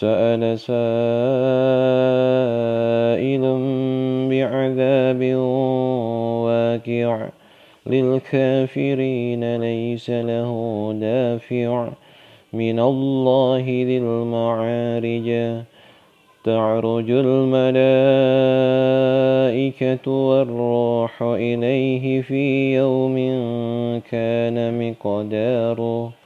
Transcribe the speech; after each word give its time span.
سأل 0.00 0.58
سائل 0.58 0.74
بعذاب 4.30 5.22
واقع 6.44 7.28
للكافرين 7.86 9.56
ليس 9.56 10.10
له 10.10 10.50
دافع 11.00 11.88
من 12.52 12.80
الله 12.80 13.64
ذي 13.64 13.98
المعارج. 13.98 15.60
تعرج 16.44 17.10
الملائكة 17.10 17.70
والروح 20.10 21.22
إليه 21.22 22.22
في 22.22 22.74
يوم 22.74 23.16
كان 24.10 24.56
مقداره. 24.90 26.25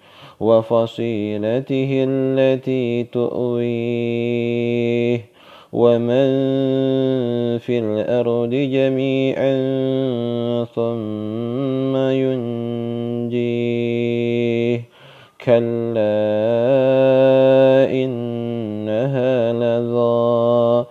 وفصيلته 0.41 2.05
التي 2.09 3.03
تؤويه. 3.03 4.51
ومن 5.73 6.27
في 7.57 7.79
الأرض 7.79 8.49
جميعا 8.49 9.53
ثم 10.75 11.95
ينجيه. 11.95 13.71
كلا 15.45 16.01
إنها 17.91 19.53
لظى 19.53 20.85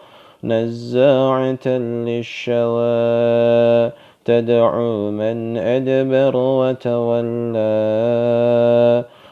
نزاعة 0.44 1.68
للشوى. 2.06 3.90
تدعو 4.24 5.10
من 5.10 5.56
أدبر 5.56 6.36
وتولى. 6.36 7.60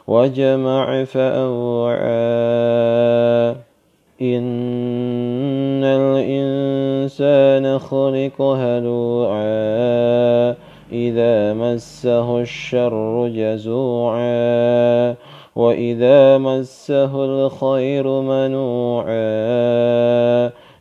وجمع 0.09 1.05
فأوعى. 1.05 1.99
إن 4.23 5.85
الإنسان 5.85 7.79
خلق 7.79 8.43
هلوعا. 8.43 10.55
إذا 10.93 11.55
مسه 11.55 12.41
الشر 12.41 13.29
جزوعا. 13.29 15.15
وإذا 15.57 16.39
مسه 16.39 17.25
الخير 17.25 18.21
منوعا. 18.21 19.09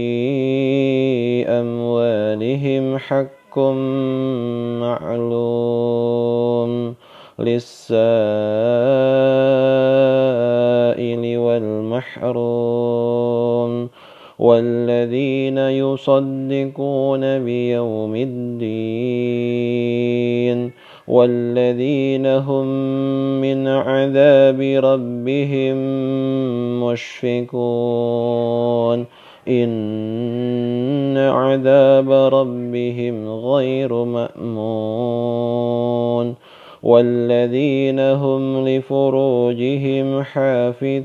أموالهم 1.48 2.98
حق 2.98 3.58
معلوم 4.82 6.94
للسائل 7.38 7.94
والمحروم 11.38 12.34
والذين 14.44 15.58
يصدقون 15.58 17.44
بيوم 17.44 18.16
الدين 18.16 18.64
والذين 21.08 22.26
هم 22.26 22.66
من 23.40 23.68
عذاب 23.68 24.60
ربهم 24.84 25.76
مشفقون. 26.84 28.24
إن 29.48 31.18
عذاب 31.18 32.12
ربهم 32.12 33.28
غير 33.28 34.04
مأمون. 34.04 35.54
والذين 36.82 38.00
هم 38.00 38.68
لفروجهم 38.68 40.22
حافظون. 40.22 41.04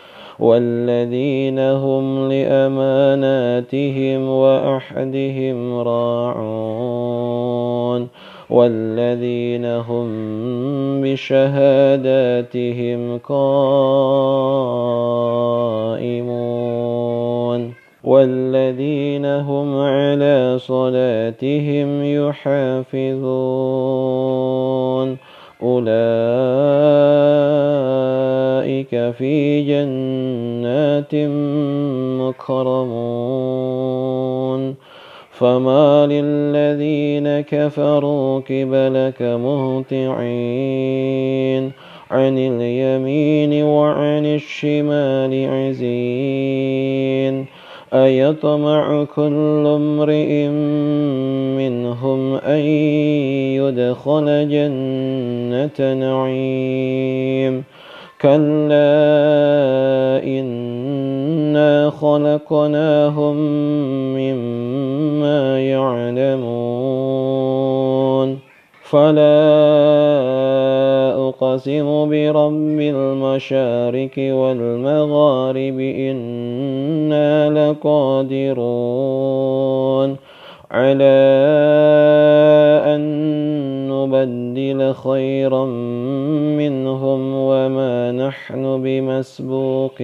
والذين 0.41 1.59
هم 1.59 2.31
لأماناتهم 2.31 4.29
وأحدهم 4.29 5.73
راعون 5.79 7.21
والذين 8.49 9.65
هم 9.65 10.07
بشهاداتهم 11.01 12.37
قائمون 13.17 13.51
والذين 18.03 19.25
هم 19.25 19.79
على 19.79 20.57
صلاتهم 20.59 22.03
يحافظون 22.03 23.31
أولئك 25.63 25.91
في 29.17 29.61
جنات 29.61 31.15
مكرمون. 32.21 33.31
فما 35.31 36.07
للذين 36.07 37.41
كفروا 37.41 38.39
قبلك 38.39 39.21
مهطعين. 39.21 40.11
عن 42.11 42.37
اليمين 42.37 43.63
وعن 43.63 44.25
الشمال 44.25 45.49
عزين. 45.49 47.45
أيطمع 47.93 49.03
كل 49.03 49.63
امرئ 49.67 50.47
منهم 51.57 52.35
أن 52.35 52.59
يدخل 53.59 54.49
جنة 54.49 55.93
نعيم. 55.93 57.63
كلا 58.21 58.93
إنا 60.23 61.89
خلقناهم 61.89 63.35
مما 64.15 65.61
يعلمون. 65.61 66.91
فلا 68.83 69.31
أقسم 71.41 72.09
برب 72.09 72.79
المشارق 72.79 74.11
والمغارب 74.17 75.79
إنا 75.79 77.49
لقادرون 77.49 78.49
على 80.71 81.17
أن 82.85 83.01
نبدل 83.89 84.93
خيرا 84.93 85.65
منهم 86.61 87.33
وما 87.35 88.11
نحن 88.11 88.81
بمسبوقين 88.83 90.03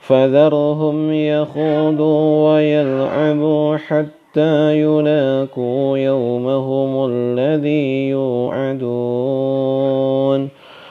فذرهم 0.00 1.12
يخوضوا 1.12 2.54
ويلعبوا 2.54 3.76
حتى 3.76 4.19
يلاقوا 4.36 5.98
يومهم 5.98 7.10
الذي 7.10 8.08
يوعدون 8.08 9.60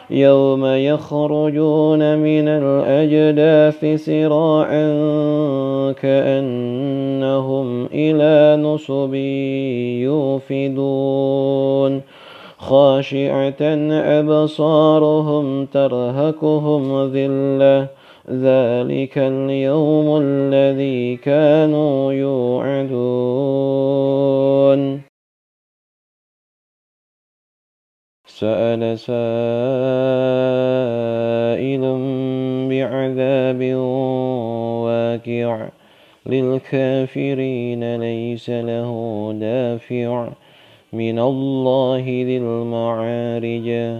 يوم 0.10 0.66
يخرجون 0.66 2.18
من 2.18 2.48
الأجداث 2.48 3.86
سراعا 4.06 4.92
كأنهم 5.92 7.86
إلى 7.86 8.62
نصب 8.64 9.14
يوفدون 10.64 12.02
خاشعة 12.58 13.62
أبصارهم 14.20 15.66
ترهكهم 15.66 17.12
ذلة 17.14 17.99
ذلك 18.32 19.18
اليوم 19.18 20.22
الذي 20.22 21.16
كانوا 21.16 22.14
يوعدون. 22.14 23.30
سأل 28.26 29.00
سائل 29.00 29.20
بعذاب 32.70 33.76
واقع. 34.86 35.70
للكافرين 36.26 37.96
ليس 37.96 38.50
له 38.50 39.30
دافع. 39.40 40.30
من 40.94 41.20
الله 41.20 42.04
ذي 42.06 42.38
المعارج. 42.38 44.00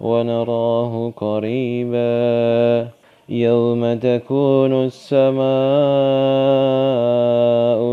ونراه 0.00 1.12
قريبا. 1.16 2.88
يوم 3.28 3.94
تكون 3.94 4.84
السماء 4.84 5.46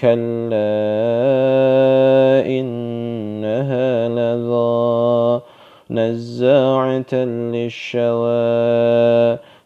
كلا 0.00 0.80
إنها 2.46 4.08
لظى 4.08 5.40
نزاعة 5.90 7.14
للشوى 7.54 8.40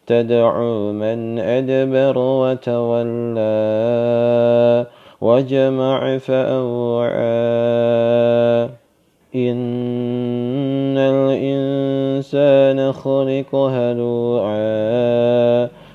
تدعو 0.07 0.91
من 0.91 1.39
أدبر 1.39 2.17
وتولى 2.17 3.45
وجمع 5.21 6.17
فأوعى 6.17 7.15
إن 9.35 10.97
الإنسان 10.97 12.91
خلق 12.91 13.55
هلوعا 13.55 15.05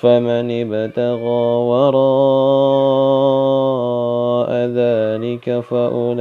فمن 0.00 0.48
ابتغى 0.50 1.44
وراء 1.70 2.00
ذلك 4.52 5.60
فأولئك 5.60 6.20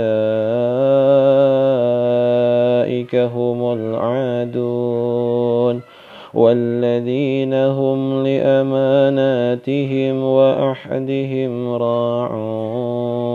هم 3.15 3.73
العادون 3.73 5.81
والذين 6.33 7.53
هم 7.53 8.23
لأماناتهم 8.23 10.23
وأحدهم 10.23 11.73
راعون 11.73 13.29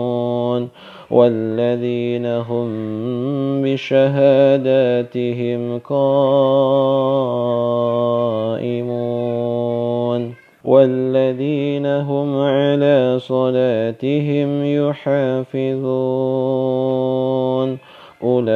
والذين 1.11 2.25
هم 2.25 2.67
بشهاداتهم 3.61 4.79
قائمون 5.79 7.25
والذين 10.65 11.85
هم 11.85 12.37
على 12.41 13.17
صلاتهم 13.19 14.65
يحافظون 14.65 15.85
أولئك 18.23 18.55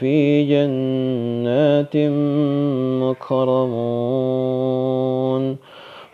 في 0.00 0.44
جنات 0.44 1.96
مكرمون 3.02 4.16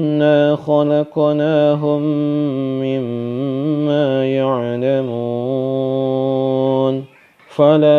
إنا 0.00 0.56
خلقناهم 0.56 2.02
مما 2.80 4.26
يعلمون. 4.26 5.20
فلا 7.48 7.90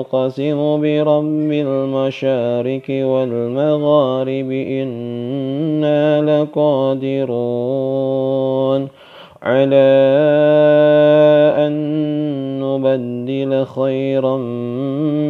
أقسم 0.00 0.80
برب 0.80 1.50
المشارك 1.52 2.88
والمغارب 2.90 4.50
إنا 4.50 6.22
لقادرون. 6.22 7.86
على 9.46 9.88
أن 11.66 11.74
نبدل 12.60 13.64
خيرا 13.64 14.36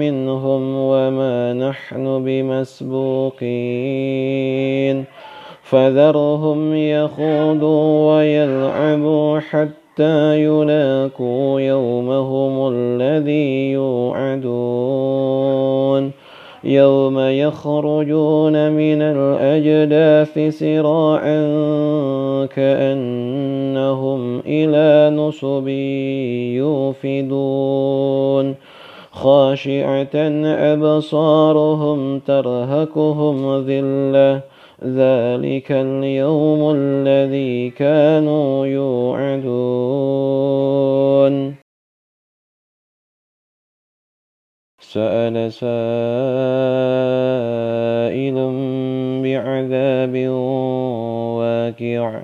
منهم 0.01 0.63
وما 0.77 1.53
نحن 1.53 2.25
بمسبوقين. 2.25 3.37
فذرهم 5.63 6.75
يخوضوا 6.77 8.17
ويلعبوا 8.17 9.39
حتى 9.39 10.45
يلاقوا 10.45 11.61
يومهم 11.61 12.73
الذي 12.73 13.73
يوعدون. 13.73 15.27
يوم 16.67 17.19
يخرجون 17.19 18.71
من 18.73 19.03
الأجداث 19.03 20.59
سراعا 20.59 21.47
كأنهم 22.47 24.39
إلى 24.39 25.17
نصب 25.17 25.69
يوفدون. 27.09 28.55
خاشعة 29.13 30.17
أبصارهم 30.45 32.19
ترهكهم 32.19 33.67
ذلة. 33.67 34.41
ذلك 34.85 35.73
اليوم 35.73 36.75
الذي 36.77 37.71
كانوا 37.71 38.67
يوعدون. 38.67 40.07
سأل 44.97 45.53
سائل 45.53 45.67
بعذاب 49.23 50.15
واقع 51.39 52.23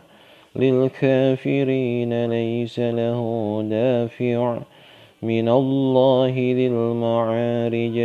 للكافرين 0.56 2.26
ليس 2.26 2.80
له 2.80 3.20
دافع 3.70 4.58
من 5.22 5.48
الله 5.48 6.34
ذي 6.34 6.66
المعارج. 6.66 7.98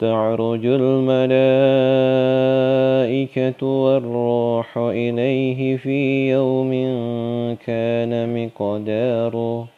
تعرج 0.00 0.66
الملائكة 0.66 1.26
والروح 3.66 4.78
إليه 4.78 5.76
في 5.76 6.30
يوم 6.30 6.72
كان 7.66 8.44
مقداره. 8.44 9.77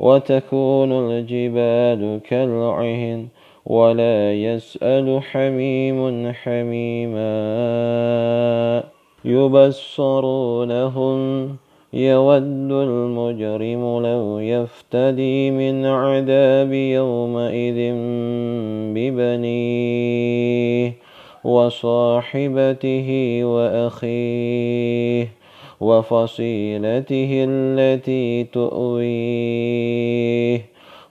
وتكون 0.00 0.92
الجبال 0.92 2.20
كالعهن 2.28 3.26
ولا 3.66 4.34
يسأل 4.34 5.20
حميم 5.22 6.32
حميما. 6.32 7.28
يبصرونهم 9.24 11.18
يود 11.92 12.72
المجرم 12.72 14.02
لو 14.06 14.38
يفتدي 14.38 15.50
من 15.50 15.86
عذاب 15.86 16.72
يومئذ 16.72 17.92
ببنيه 18.94 20.28
وصاحبته 21.44 23.40
وأخيه. 23.44 25.37
وفصيلته 25.80 27.44
التي 27.48 28.44
تؤويه 28.44 29.98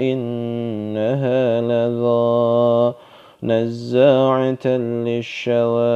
إنها 0.00 1.60
لظى 1.60 2.94
نزاعة 3.42 4.66
للشوى 5.06 5.86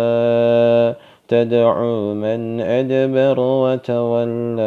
تدعو 1.28 2.14
من 2.14 2.60
أدبر 2.60 3.40
وتولى. 3.40 4.60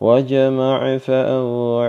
وجمع 0.00 0.98
فأوعى. 0.98 1.88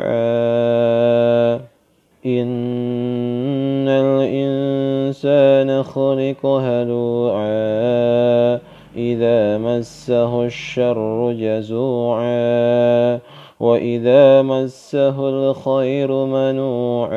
إن 2.25 3.88
الإنسان 3.88 5.84
خلق 5.84 6.46
هلوعا 6.46 8.60
إذا 8.96 9.58
مسه 9.58 10.46
الشر 10.46 11.36
جزوعا. 11.39 13.20
وإذا 13.60 14.42
مسه 14.42 15.30
الخير 15.30 16.25
منوعا. 16.25 17.10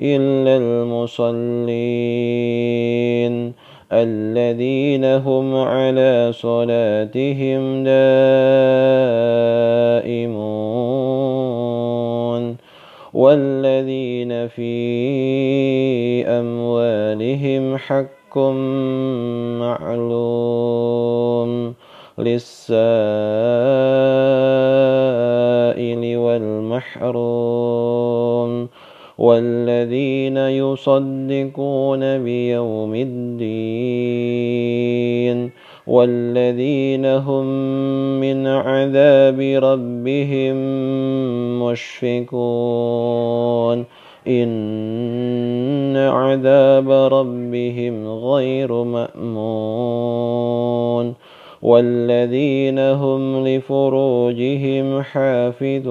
إلا 0.00 0.56
المصلين. 0.56 3.52
الذين 3.92 5.04
هم 5.04 5.54
على 5.54 6.30
صلاتهم 6.32 7.84
دائمون 7.84 8.30
والذين 13.14 14.48
في 14.48 14.72
أموالهم 16.26 17.76
حق 17.76 18.38
معلوم 19.58 21.50
للسائل 22.18 22.60
والمحروم 26.16 27.50
والذين 29.20 30.36
يصدقون 30.36 32.24
بيوم 32.24 32.94
الدين 32.94 33.40
والذين 35.86 37.06
هم 37.06 37.44
من 38.20 38.46
عذاب 38.46 39.40
ربهم 39.40 40.56
مشفقون. 41.62 42.80
إن 44.28 45.96
عذاب 45.96 46.90
ربهم 46.90 48.08
غير 48.08 48.84
مأمون. 48.84 50.30
والذين 51.62 52.78
هم 52.78 53.48
لفروجهم 53.48 55.02
حافظون. 55.02 55.90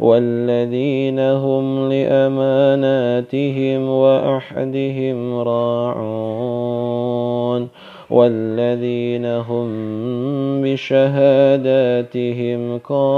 والذين 0.00 1.18
هم 1.18 1.88
لأماناتهم 1.92 3.88
وأحدهم 3.88 5.34
راعون 5.38 6.88
والذين 8.10 9.26
هم 9.26 9.68
بشهاداتهم 10.62 11.98
قائمون 12.78 13.08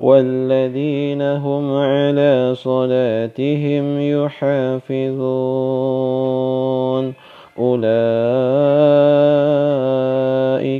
والذين 0.00 1.22
هم 1.22 1.76
على 1.76 2.52
صلاتهم 2.54 4.00
يحافظون 4.00 5.14
أولئك 7.58 9.33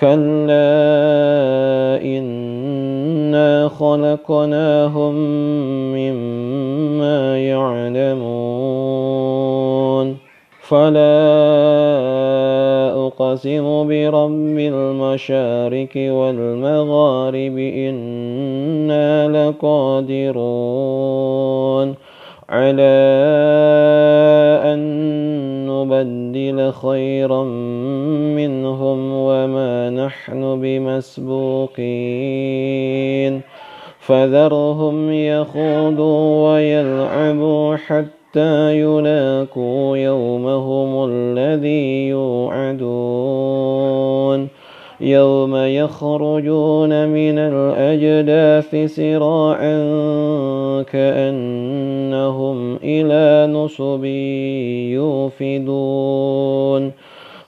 كلا 0.00 0.76
إنا 2.04 3.68
خلقناهم 3.68 5.14
مما 5.94 7.38
يعلمون 7.48 8.86
فلا 10.60 11.16
أقسم 13.06 13.88
برب 13.88 14.58
المشارق 14.58 15.94
والمغارب 15.96 17.58
إنا 17.58 19.28
لقادرون 19.28 20.76
على 22.48 22.96
أن 24.64 24.78
نبدل 25.66 26.15
خيرا 26.82 27.44
منهم 28.36 29.12
وما 29.12 29.90
نحن 29.90 30.60
بمسبوقين. 30.60 31.76
فذرهم 33.98 35.12
يخوضوا 35.12 36.52
ويلعبوا 36.52 37.76
حتى 37.76 38.80
يلاقوا 38.80 39.96
يومهم 39.96 41.10
الذي 41.10 42.08
يوعدون. 42.08 43.36
يوم 45.00 45.56
يخرجون 45.56 47.08
من 47.08 47.38
الأجداث 47.38 48.94
سراعا 48.94 49.78
كأنهم 50.82 52.76
إلى 52.76 53.52
نصب 53.52 54.04
يوفدون. 55.44 56.92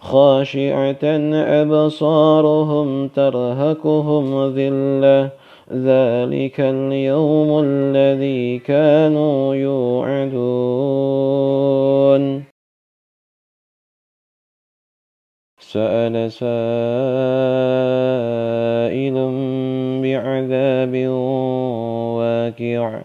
خاشعة 0.01 1.05
أبصارهم 1.35 3.09
ترهكهم 3.09 4.55
ذلة. 4.55 5.31
ذلك 5.73 6.61
اليوم 6.61 7.65
الذي 7.65 8.59
كانوا 8.59 9.55
يوعدون. 9.55 12.48
سأل 15.73 16.33
سائل 16.33 16.49
بعذاب 20.03 20.97
واقع 22.17 23.01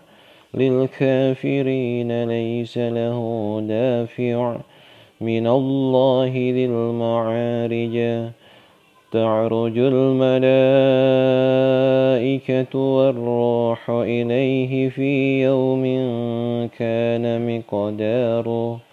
للكافرين 0.53 2.23
ليس 2.23 2.77
له 2.77 3.17
دافع 3.67 4.57
من 5.21 5.47
الله 5.47 6.31
ذي 6.33 6.65
المعارج. 6.65 8.27
تعرج 9.11 9.77
الملائكة 9.77 10.39
والروح 12.79 13.89
إليه 13.89 14.89
في 14.89 15.43
يوم 15.43 15.83
كان 16.79 17.57
مقداره. 17.57 18.92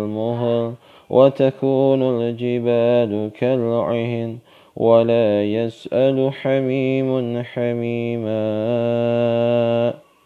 وتكون 1.11 2.01
الجبال 2.03 3.31
كالعهن 3.39 4.37
ولا 4.75 5.43
يسأل 5.45 6.31
حميم 6.33 7.43
حميما. 7.43 8.41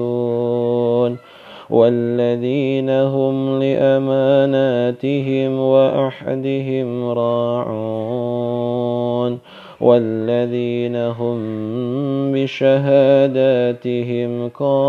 والذين 1.71 2.89
هم 2.89 3.59
لأماناتهم 3.63 5.59
وأحدهم 5.59 7.09
راعون 7.09 8.51
والذين 9.81 10.95
هم 10.95 11.37
بشهاداتهم 12.31 13.69
قائمون 14.49 14.81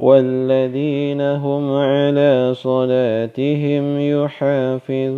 والذين 0.00 1.20
هم 1.20 1.72
على 1.72 2.52
صلاتهم 2.54 4.00
يحافظون 4.00 5.16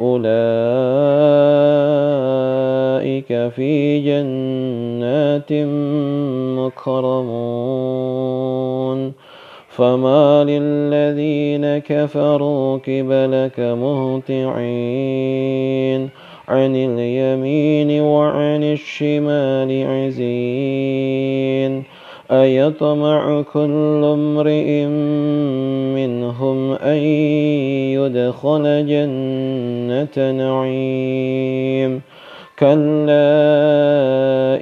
أولئك 0.00 1.48
في 3.48 4.00
جنات 4.00 5.52
مكرمون. 6.58 9.12
فما 9.68 10.44
للذين 10.44 11.78
كفروا 11.78 12.78
قبلك 12.78 13.60
مهطعين. 13.60 14.48
عن 16.48 16.76
اليمين 16.76 18.00
وعن 18.00 18.62
الشمال 18.62 19.86
عزين. 19.86 21.82
أيطمع 22.30 23.42
كل 23.42 24.04
امرئ 24.04 24.84
منهم 25.94 26.72
أن 26.72 26.96
يدخل 27.96 28.86
جنة 28.86 30.32
نعيم. 30.32 32.17
كلا 32.58 33.38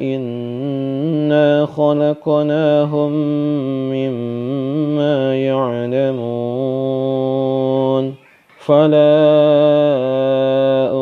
إنا 0.01 1.67
خلقناهم 1.67 3.13
مما 3.91 5.37
يعلمون 5.37 6.77
فلا 8.59 9.17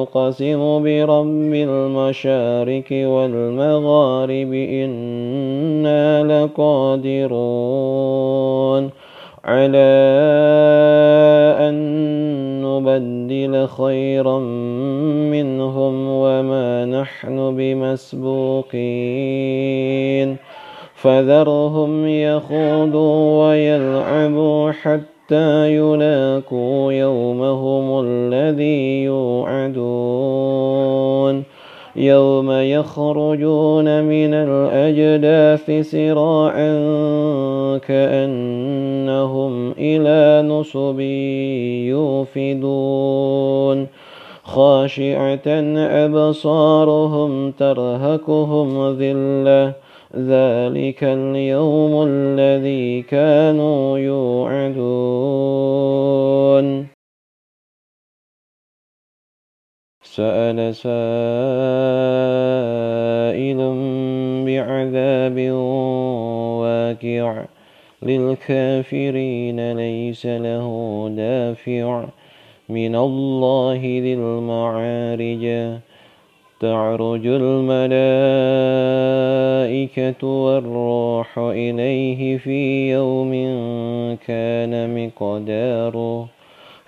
أقسم 0.02 0.83
برب 0.83 1.54
المشارك 1.54 2.88
والمغارب 2.90 4.52
إنا 4.54 6.22
لقادرون 6.22 7.44
على 9.44 9.76
أن 11.61 11.74
نبدل 12.64 13.66
خيرا 13.66 14.38
منهم 15.30 16.09
وما 16.09 16.85
نحن 16.85 17.57
بمسبوقين. 17.57 18.76
فذرهم 20.94 22.09
يخوضوا 22.09 23.48
ويلعبوا 23.48 24.70
حتى 24.70 25.76
يلاقوا 25.76 26.92
يومهم 26.92 28.00
الذي 28.07 29.04
يوعدون. 29.04 30.54
يوم 31.96 32.50
يخرجون 32.50 34.04
من 34.04 34.35
الأجداث 34.35 35.90
سراعا 35.90 36.74
كأنهم 37.78 39.72
إلى 39.78 40.48
نصب 40.48 41.00
يوفدون. 42.40 43.87
خاشعة 44.44 45.48
أبصارهم 45.76 47.50
ترهكهم 47.50 48.96
ذلة. 48.98 49.72
ذلك 50.16 51.04
اليوم 51.04 52.07
الذي 52.09 53.02
كانوا 53.02 53.98
يوعدون. 53.98 54.94
سأل 60.16 60.74
سائل 60.74 60.90
بعذاب 64.46 65.38
واقع 66.61 67.44
للكافرين 68.03 69.72
ليس 69.72 70.27
له 70.27 70.66
دافع 71.16 72.05
من 72.68 72.96
الله 72.96 73.81
ذي 73.83 74.14
المعارج. 74.14 75.74
تعرج 76.61 77.27
الملائكة 77.27 77.87
والروح 80.27 81.38
إليه 81.38 82.38
في 82.38 82.90
يوم 82.92 83.33
كان 84.27 84.72
مقداره. 85.07 86.43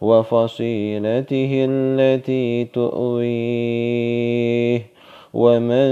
وفصيلته 0.00 1.66
التي 1.70 2.64
تؤويه 2.64 4.14
ومن 5.34 5.88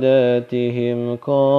قائمون 1.15 1.51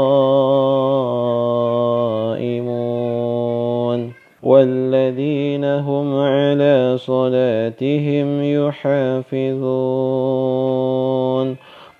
والذين 4.42 5.64
هم 5.64 6.16
على 6.16 6.94
صلاتهم 6.98 8.42
يحافظون 8.42 9.92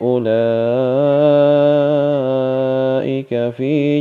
أولئك 0.03 0.33
في 3.57 4.01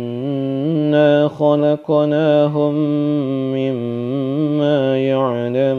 إنا 0.91 1.27
خلقناهم 1.27 2.73
مما 3.55 4.97
يعلمون 5.07 5.77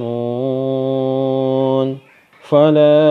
فلا 2.48 3.02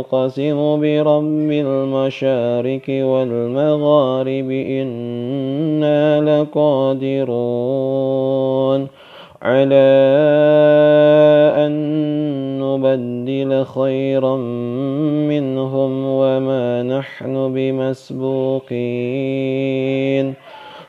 أقسم 0.00 0.80
برب 0.80 1.50
المشارك 1.52 2.88
والمغارب 2.88 4.50
إنا 4.50 6.20
لقادرون 6.40 7.44
على 9.42 9.84
أن 11.56 11.74
نبدل 12.96 13.64
خيرا 13.64 14.36
منهم 15.26 16.04
وما 16.06 16.82
نحن 16.82 17.52
بمسبوقين 17.54 18.74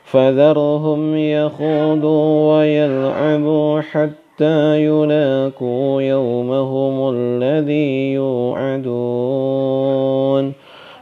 فذرهم 0.04 1.16
يخوضوا 1.16 2.58
ويلعبوا 2.58 3.80
حتى 3.80 4.84
يلاقوا 4.84 6.02
يومهم 6.02 7.14
الذي 7.14 8.12
يوعدون 8.12 9.86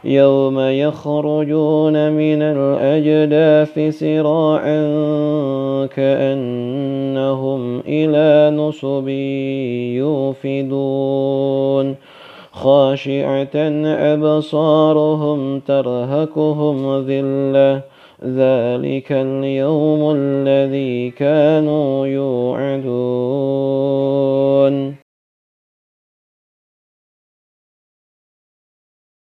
يوم 0.05 0.59
يخرجون 0.59 2.11
من 2.11 2.41
الأجداث 2.41 3.99
سراعا 3.99 4.85
كأنهم 5.85 7.79
إلى 7.79 8.57
نصب 8.57 9.07
يوفدون. 9.97 11.95
خاشعة 12.51 13.55
أبصارهم 13.85 15.59
ترهكهم 15.59 17.05
ذلة. 17.07 17.81
ذلك 18.23 19.11
اليوم 19.11 20.15
الذي 20.17 21.09
كانوا 21.09 22.07
يوعدون. 22.07 23.45